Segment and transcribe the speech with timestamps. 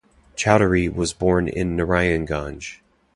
[0.35, 2.79] Chowdhury was born in Narayanganj.